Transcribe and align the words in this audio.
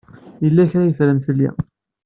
Yella 0.43 0.69
kra 0.71 0.83
ay 0.85 0.93
ffrent 0.95 1.25
fell-i. 1.27 1.49